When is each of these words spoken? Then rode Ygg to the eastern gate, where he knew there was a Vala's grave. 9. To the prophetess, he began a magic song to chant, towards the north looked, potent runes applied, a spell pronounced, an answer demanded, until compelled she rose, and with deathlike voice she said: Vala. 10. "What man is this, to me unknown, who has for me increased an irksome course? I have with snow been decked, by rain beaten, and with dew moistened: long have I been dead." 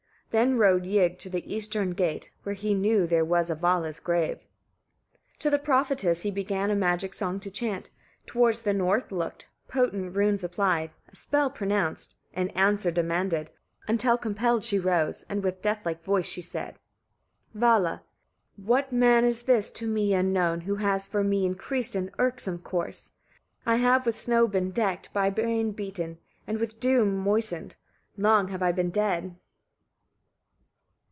Then 0.33 0.57
rode 0.57 0.85
Ygg 0.85 1.19
to 1.19 1.29
the 1.29 1.43
eastern 1.53 1.89
gate, 1.89 2.31
where 2.43 2.55
he 2.55 2.73
knew 2.73 3.05
there 3.05 3.25
was 3.25 3.49
a 3.49 3.53
Vala's 3.55 3.99
grave. 3.99 4.37
9. 4.37 4.41
To 5.39 5.49
the 5.49 5.59
prophetess, 5.59 6.21
he 6.21 6.31
began 6.31 6.71
a 6.71 6.73
magic 6.75 7.13
song 7.13 7.41
to 7.41 7.51
chant, 7.51 7.89
towards 8.25 8.61
the 8.61 8.73
north 8.73 9.11
looked, 9.11 9.49
potent 9.67 10.15
runes 10.15 10.41
applied, 10.41 10.91
a 11.11 11.17
spell 11.17 11.49
pronounced, 11.49 12.15
an 12.33 12.47
answer 12.51 12.91
demanded, 12.91 13.51
until 13.89 14.17
compelled 14.17 14.63
she 14.63 14.79
rose, 14.79 15.25
and 15.27 15.43
with 15.43 15.61
deathlike 15.61 16.01
voice 16.01 16.27
she 16.29 16.41
said: 16.41 16.79
Vala. 17.53 18.01
10. 18.55 18.65
"What 18.65 18.93
man 18.93 19.25
is 19.25 19.41
this, 19.43 19.69
to 19.71 19.85
me 19.85 20.13
unknown, 20.13 20.61
who 20.61 20.75
has 20.75 21.07
for 21.07 21.25
me 21.25 21.45
increased 21.45 21.93
an 21.93 22.09
irksome 22.17 22.59
course? 22.59 23.11
I 23.65 23.75
have 23.75 24.05
with 24.05 24.15
snow 24.15 24.47
been 24.47 24.71
decked, 24.71 25.11
by 25.11 25.27
rain 25.27 25.73
beaten, 25.73 26.19
and 26.47 26.57
with 26.57 26.79
dew 26.79 27.03
moistened: 27.03 27.75
long 28.15 28.47
have 28.47 28.63
I 28.63 28.71
been 28.71 28.91
dead." 28.91 29.35